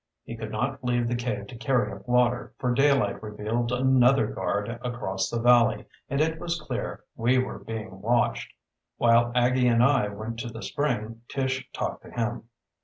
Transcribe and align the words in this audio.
He 0.23 0.35
could 0.35 0.51
not 0.51 0.83
leave 0.83 1.07
the 1.07 1.15
cave 1.15 1.45
to 1.45 1.55
carry 1.55 1.91
up 1.91 2.07
water, 2.07 2.53
for 2.57 2.73
daylight 2.73 3.21
revealed 3.21 3.71
another 3.71 4.25
guard 4.25 4.79
across 4.81 5.29
the 5.29 5.39
valley 5.39 5.85
and 6.09 6.19
it 6.19 6.39
was 6.39 6.59
clear 6.59 7.03
we 7.15 7.37
were 7.37 7.59
being 7.59 8.01
watched. 8.01 8.51
While 8.97 9.31
Aggie 9.35 9.67
and 9.67 9.83
I 9.83 10.07
went 10.07 10.39
to 10.39 10.47
the 10.49 10.63
spring 10.63 11.21
Tish 11.29 11.69
talked 11.71 12.01
to 12.05 12.09
him. 12.09 12.49